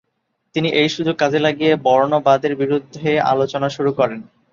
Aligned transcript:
তিনি 0.55 0.69
এই 0.73 0.89
সুযোগ 0.95 1.15
কাজে 1.17 1.39
লাগিয়ে 1.39 1.73
বর্ণবাদের 1.85 2.53
বিরুদ্ধে 2.55 3.09
আলোচনা 3.31 3.67
শুরু 3.69 3.91
করেন। 3.93 4.19